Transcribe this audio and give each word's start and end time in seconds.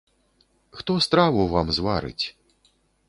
Хто 0.77 0.93
страву 1.07 1.43
вам 1.53 1.67
зварыць? 1.81 2.25